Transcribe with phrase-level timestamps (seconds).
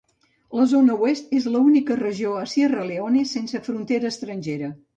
[0.59, 4.75] La zona oest és l'única regió a Sierra Leone sense frontera estrangera.